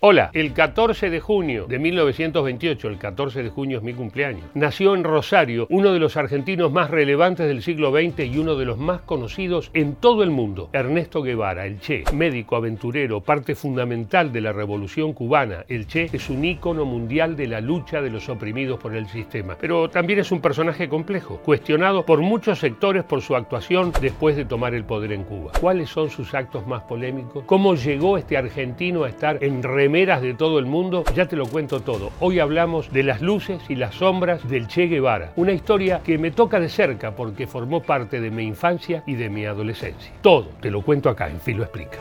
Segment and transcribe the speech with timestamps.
[0.00, 4.94] Hola, el 14 de junio de 1928, el 14 de junio es mi cumpleaños, nació
[4.94, 8.78] en Rosario uno de los argentinos más relevantes del siglo XX y uno de los
[8.78, 14.40] más conocidos en todo el mundo, Ernesto Guevara, el Che, médico, aventurero, parte fundamental de
[14.40, 15.64] la revolución cubana.
[15.66, 19.56] El Che es un ícono mundial de la lucha de los oprimidos por el sistema,
[19.60, 24.44] pero también es un personaje complejo, cuestionado por muchos sectores por su actuación después de
[24.44, 25.50] tomar el poder en Cuba.
[25.60, 27.42] ¿Cuáles son sus actos más polémicos?
[27.46, 31.80] ¿Cómo llegó este argentino a estar en de todo el mundo, ya te lo cuento
[31.80, 32.10] todo.
[32.20, 36.30] Hoy hablamos de las luces y las sombras del Che Guevara, una historia que me
[36.30, 40.12] toca de cerca porque formó parte de mi infancia y de mi adolescencia.
[40.20, 41.98] Todo te lo cuento acá en Filo Explica.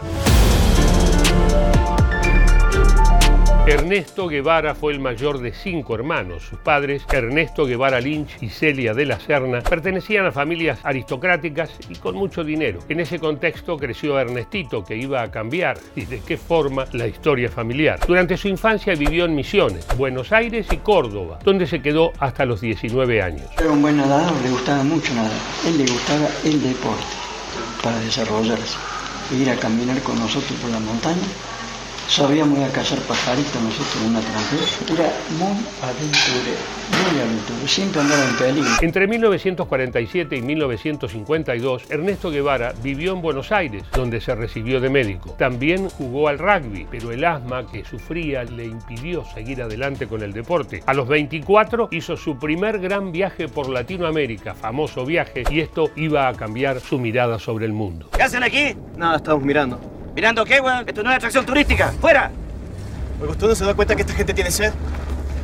[3.68, 6.44] Ernesto Guevara fue el mayor de cinco hermanos.
[6.44, 11.96] Sus padres, Ernesto Guevara Lynch y Celia de la Serna, pertenecían a familias aristocráticas y
[11.96, 12.80] con mucho dinero.
[12.88, 17.50] En ese contexto creció Ernestito, que iba a cambiar y de qué forma la historia
[17.50, 18.00] familiar.
[18.08, 22.62] Durante su infancia vivió en Misiones, Buenos Aires y Córdoba, donde se quedó hasta los
[22.62, 23.50] 19 años.
[23.60, 25.42] Era un buen nadador, le gustaba mucho nadar.
[25.66, 27.04] Él le gustaba el deporte
[27.84, 28.78] para desarrollarse.
[29.38, 31.28] Ir a caminar con nosotros por la montaña
[32.08, 34.64] Sabíamos ir a cazar pajaritos nosotros en una tranquera.
[34.94, 36.58] Era muy aventurero,
[37.12, 38.70] muy aventurero, siempre andaba en peligro.
[38.82, 45.36] Entre 1947 y 1952, Ernesto Guevara vivió en Buenos Aires, donde se recibió de médico.
[45.38, 50.32] También jugó al rugby, pero el asma que sufría le impidió seguir adelante con el
[50.32, 50.82] deporte.
[50.86, 56.30] A los 24 hizo su primer gran viaje por Latinoamérica, famoso viaje, y esto iba
[56.30, 58.10] a cambiar su mirada sobre el mundo.
[58.16, 58.76] ¿Qué hacen aquí?
[58.96, 59.97] Nada, estamos mirando.
[60.18, 60.84] ¿Mirando qué, weón?
[60.88, 61.92] Esto no es atracción turística.
[62.02, 62.32] ¡Fuera!
[63.22, 64.74] ¿usted no se da cuenta que esta gente tiene sed?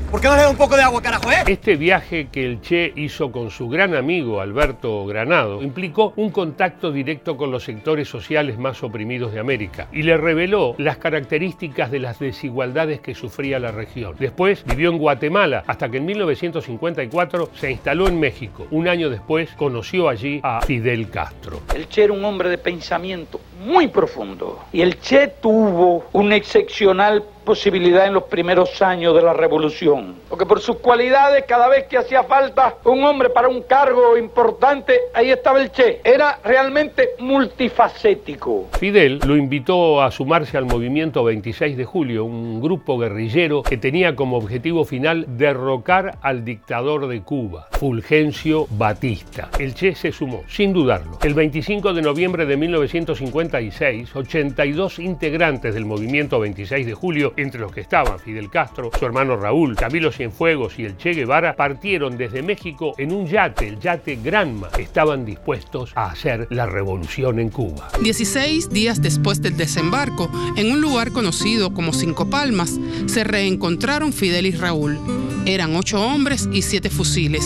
[0.10, 1.44] ¿Por qué no le da un poco de agua, carajo, eh?
[1.46, 6.92] Este viaje que el Che hizo con su gran amigo Alberto Granado implicó un contacto
[6.92, 12.00] directo con los sectores sociales más oprimidos de América y le reveló las características de
[12.00, 14.16] las desigualdades que sufría la región.
[14.18, 18.66] Después vivió en Guatemala hasta que en 1954 se instaló en México.
[18.72, 21.62] Un año después conoció allí a Fidel Castro.
[21.76, 24.60] El Che era un hombre de pensamiento muy profundo.
[24.72, 30.16] Y el Che tuvo un excepcional posibilidad en los primeros años de la revolución.
[30.30, 35.00] Porque por sus cualidades, cada vez que hacía falta un hombre para un cargo importante,
[35.14, 36.02] ahí estaba el Che.
[36.04, 38.68] Era realmente multifacético.
[38.80, 44.16] Fidel lo invitó a sumarse al movimiento 26 de julio, un grupo guerrillero que tenía
[44.16, 49.50] como objetivo final derrocar al dictador de Cuba, Fulgencio Batista.
[49.60, 51.20] El Che se sumó, sin dudarlo.
[51.24, 57.72] El 25 de noviembre de 1956, 82 integrantes del movimiento 26 de julio entre los
[57.72, 62.42] que estaban Fidel Castro, su hermano Raúl, Camilo Cienfuegos y el Che Guevara, partieron desde
[62.42, 64.70] México en un yate, el yate Granma.
[64.78, 67.90] Estaban dispuestos a hacer la revolución en Cuba.
[68.02, 74.46] 16 días después del desembarco, en un lugar conocido como Cinco Palmas, se reencontraron Fidel
[74.46, 75.00] y Raúl.
[75.46, 77.44] Eran ocho hombres y siete fusiles.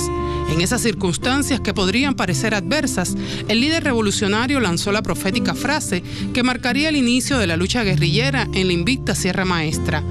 [0.51, 3.15] En esas circunstancias que podrían parecer adversas,
[3.47, 6.03] el líder revolucionario lanzó la profética frase
[6.33, 10.03] que marcaría el inicio de la lucha guerrillera en la invicta Sierra Maestra.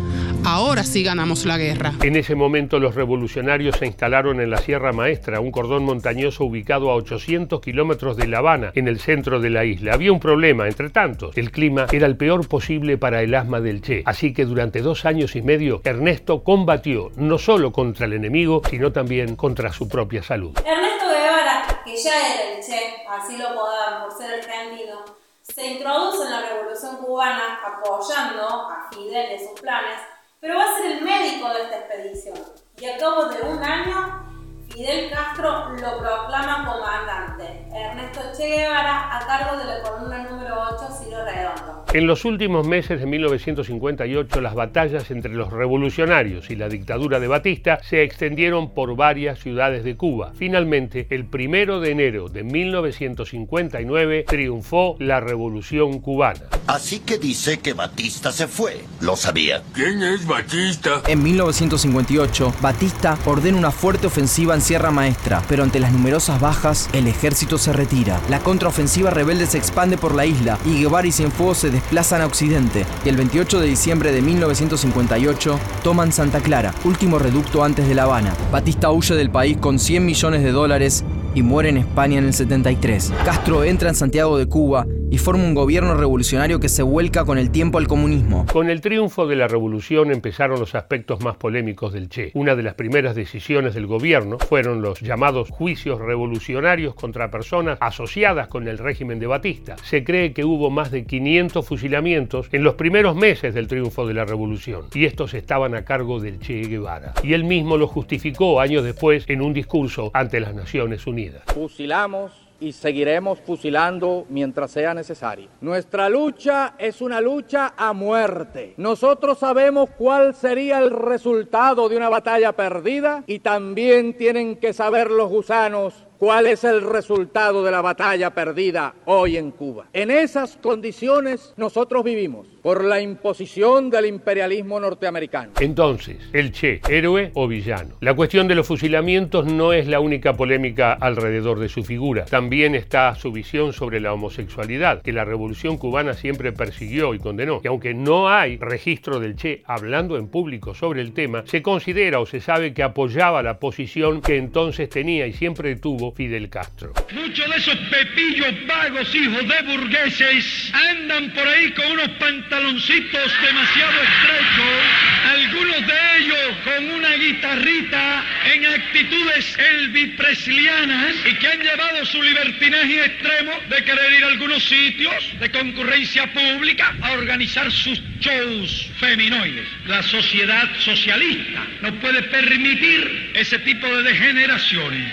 [0.49, 1.95] Ahora sí ganamos la guerra.
[2.03, 6.93] En ese momento los revolucionarios se instalaron en la Sierra Maestra, un cordón montañoso ubicado
[6.93, 9.95] a 800 kilómetros de La Habana, en el centro de la isla.
[9.95, 11.37] Había un problema, entre tantos.
[11.37, 14.05] El clima era el peor posible para el asma del Che.
[14.07, 18.93] Así que durante dos años y medio, Ernesto combatió no solo contra el enemigo, sino
[18.93, 20.57] también contra su propia salud.
[20.65, 25.05] Ernesto Guevara, que ya era el Che, así lo podaban por ser argentino,
[25.43, 30.77] se introduce en la Revolución Cubana apoyando a Fidel en sus planes pero va a
[30.77, 32.39] ser el médico de esta expedición.
[32.79, 37.67] Y a cabo de un año, Fidel Castro lo proclama comandante.
[37.73, 41.86] Ernesto Che Guevara a cargo de la columna número 8, Ciro Redondo.
[41.97, 47.27] En los últimos meses de 1958, las batallas entre los revolucionarios y la dictadura de
[47.27, 50.35] Batista se extendieron por varias ciudades de Cuba.
[50.37, 56.43] Finalmente, el primero de enero de 1959, triunfó la revolución cubana.
[56.67, 58.85] Así que dice que Batista se fue.
[59.01, 59.63] Lo sabía.
[59.73, 61.01] ¿Quién es Batista?
[61.07, 66.91] En 1958, Batista ordena una fuerte ofensiva en Sierra Maestra, pero ante las numerosas bajas,
[66.93, 68.21] el ejército se retira.
[68.29, 72.27] La contraofensiva rebelde se expande por la isla y Guevara y Cienfuegos se desplazan a
[72.27, 72.85] Occidente.
[73.05, 78.03] Y el 28 de diciembre de 1958 toman Santa Clara, último reducto antes de La
[78.03, 78.35] Habana.
[78.51, 81.05] Batista huye del país con 100 millones de dólares
[81.37, 83.13] y muere en España en el 73.
[83.25, 87.37] Castro entra en Santiago de Cuba y forma un gobierno revolucionario que se vuelca con
[87.37, 88.47] el tiempo al comunismo.
[88.51, 92.31] Con el triunfo de la revolución empezaron los aspectos más polémicos del Che.
[92.35, 98.49] Una de las primeras decisiones del gobierno fueron los llamados juicios revolucionarios contra personas asociadas
[98.49, 99.77] con el régimen de Batista.
[99.85, 104.15] Se cree que hubo más de 500 fusilamientos en los primeros meses del triunfo de
[104.15, 107.13] la revolución y estos estaban a cargo del Che Guevara.
[107.23, 111.26] Y él mismo lo justificó años después en un discurso ante las Naciones Unidas.
[111.47, 115.49] Fusilamos y seguiremos fusilando mientras sea necesario.
[115.61, 118.75] Nuestra lucha es una lucha a muerte.
[118.77, 125.11] Nosotros sabemos cuál sería el resultado de una batalla perdida y también tienen que saber
[125.11, 129.87] los gusanos cuál es el resultado de la batalla perdida hoy en Cuba.
[129.93, 135.53] En esas condiciones nosotros vivimos por la imposición del imperialismo norteamericano.
[135.61, 137.95] Entonces, el Che, héroe o villano.
[138.01, 142.25] La cuestión de los fusilamientos no es la única polémica alrededor de su figura.
[142.25, 147.61] También está su visión sobre la homosexualidad, que la revolución cubana siempre persiguió y condenó.
[147.63, 152.21] Y aunque no hay registro del Che hablando en público sobre el tema, se considera
[152.21, 156.93] o se sabe que apoyaba la posición que entonces tenía y siempre tuvo Fidel Castro.
[157.13, 164.03] Muchos de esos pepillos vagos, hijos de burgueses, andan por ahí con unos pantaloncitos demasiado
[164.03, 164.83] estrechos,
[165.31, 173.05] algunos de ellos con una guitarrita en actitudes elvipreslianas y que han llevado su libertinaje
[173.05, 179.67] extremo de querer ir a algunos sitios de concurrencia pública a organizar sus shows feminoides.
[179.87, 185.13] La sociedad socialista no puede permitir ese tipo de degeneraciones.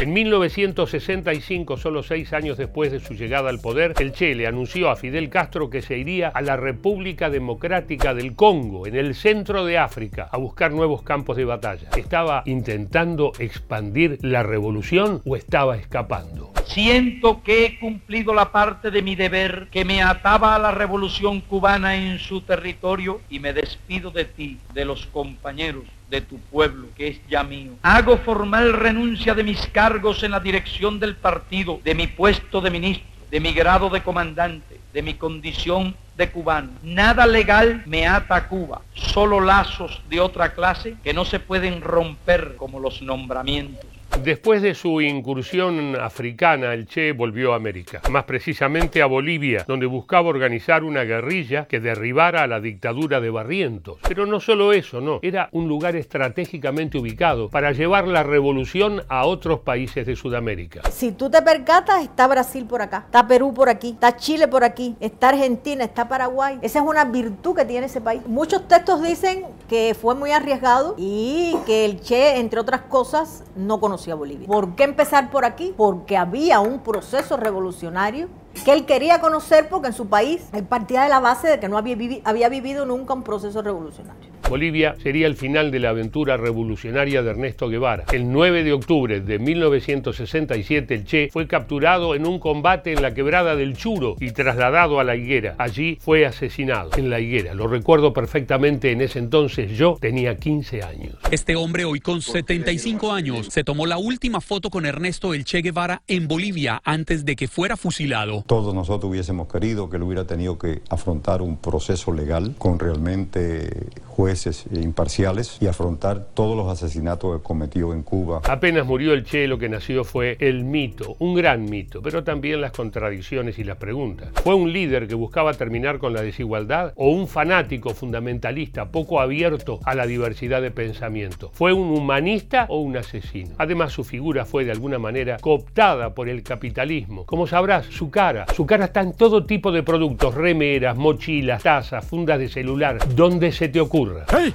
[0.00, 4.88] En 1965, solo seis años después de su llegada al poder, el Che le anunció
[4.88, 9.66] a Fidel Castro que se iría a la República Democrática del Congo, en el centro
[9.66, 11.90] de África, a buscar nuevos campos de batalla.
[11.94, 16.50] ¿Estaba intentando expandir la revolución o estaba escapando?
[16.72, 21.40] Siento que he cumplido la parte de mi deber que me ataba a la revolución
[21.40, 26.86] cubana en su territorio y me despido de ti, de los compañeros de tu pueblo,
[26.96, 27.72] que es ya mío.
[27.82, 32.70] Hago formal renuncia de mis cargos en la dirección del partido, de mi puesto de
[32.70, 36.70] ministro, de mi grado de comandante, de mi condición de cubano.
[36.84, 41.80] Nada legal me ata a Cuba, solo lazos de otra clase que no se pueden
[41.80, 43.99] romper como los nombramientos.
[44.24, 49.86] Después de su incursión africana, el Che volvió a América, más precisamente a Bolivia, donde
[49.86, 53.96] buscaba organizar una guerrilla que derribara a la dictadura de Barrientos.
[54.06, 59.24] Pero no solo eso, no, era un lugar estratégicamente ubicado para llevar la revolución a
[59.24, 60.82] otros países de Sudamérica.
[60.90, 64.64] Si tú te percatas, está Brasil por acá, está Perú por aquí, está Chile por
[64.64, 66.58] aquí, está Argentina, está Paraguay.
[66.60, 68.20] Esa es una virtud que tiene ese país.
[68.26, 73.80] Muchos textos dicen que fue muy arriesgado y que el Che, entre otras cosas, no
[73.80, 74.46] conocía Bolivia.
[74.46, 75.74] ¿Por qué empezar por aquí?
[75.76, 78.28] Porque había un proceso revolucionario
[78.64, 81.68] que él quería conocer porque en su país él partía de la base de que
[81.68, 84.29] no había, había vivido nunca un proceso revolucionario.
[84.50, 88.06] Bolivia sería el final de la aventura revolucionaria de Ernesto Guevara.
[88.10, 93.14] El 9 de octubre de 1967 el Che fue capturado en un combate en la
[93.14, 95.54] quebrada del Churo y trasladado a la higuera.
[95.56, 97.54] Allí fue asesinado en la higuera.
[97.54, 99.78] Lo recuerdo perfectamente en ese entonces.
[99.78, 101.14] Yo tenía 15 años.
[101.30, 105.62] Este hombre hoy con 75 años se tomó la última foto con Ernesto el Che
[105.62, 108.42] Guevara en Bolivia antes de que fuera fusilado.
[108.48, 113.86] Todos nosotros hubiésemos querido que él hubiera tenido que afrontar un proceso legal con realmente
[114.08, 114.39] jueces
[114.72, 118.40] imparciales y afrontar todos los asesinatos cometió en Cuba.
[118.48, 122.60] Apenas murió el Che, lo que nació fue el mito, un gran mito, pero también
[122.60, 124.28] las contradicciones y las preguntas.
[124.42, 129.80] ¿Fue un líder que buscaba terminar con la desigualdad o un fanático fundamentalista poco abierto
[129.84, 131.50] a la diversidad de pensamiento?
[131.52, 133.54] ¿Fue un humanista o un asesino?
[133.58, 137.26] Además, su figura fue de alguna manera cooptada por el capitalismo.
[137.26, 142.04] Como sabrás, su cara, su cara está en todo tipo de productos, remeras, mochilas, tazas,
[142.04, 144.54] fundas de celular, donde se te ocurre ¡Hey!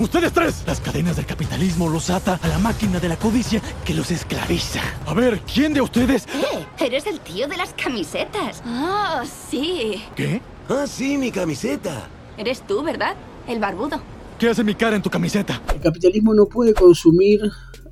[0.00, 0.64] ¡Ustedes tres!
[0.66, 4.80] Las cadenas del capitalismo los ata a la máquina de la codicia que los esclaviza.
[5.06, 6.26] A ver, ¿quién de ustedes?
[6.26, 6.66] ¡Eh!
[6.84, 8.60] Eres el tío de las camisetas.
[8.66, 10.02] Ah, sí.
[10.16, 10.40] ¿Qué?
[10.68, 12.08] Ah, sí, mi camiseta.
[12.36, 13.14] Eres tú, ¿verdad?
[13.46, 14.02] El barbudo.
[14.40, 15.62] ¿Qué hace mi cara en tu camiseta?
[15.72, 17.42] El capitalismo no puede consumir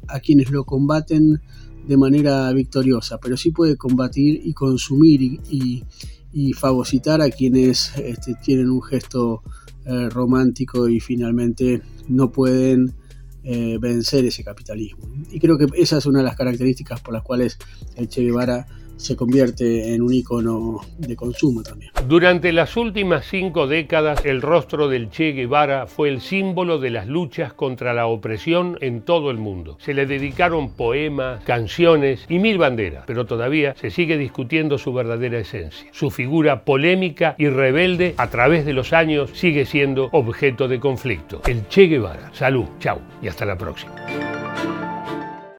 [0.09, 1.41] a quienes lo combaten
[1.87, 5.85] de manera victoriosa, pero sí puede combatir y consumir y,
[6.33, 9.43] y, fagocitar a quienes este, tienen un gesto
[9.85, 12.95] eh, romántico y finalmente no pueden
[13.43, 15.09] eh, vencer ese capitalismo.
[15.31, 17.59] Y creo que esa es una de las características por las cuales
[17.97, 18.67] el Che Guevara
[19.01, 21.91] se convierte en un icono de consumo también.
[22.07, 27.07] Durante las últimas cinco décadas, el rostro del Che Guevara fue el símbolo de las
[27.07, 29.79] luchas contra la opresión en todo el mundo.
[29.81, 35.39] Se le dedicaron poemas, canciones y mil banderas, pero todavía se sigue discutiendo su verdadera
[35.39, 35.89] esencia.
[35.93, 41.41] Su figura polémica y rebelde a través de los años sigue siendo objeto de conflicto.
[41.47, 42.31] El Che Guevara.
[42.35, 43.95] Salud, chau y hasta la próxima.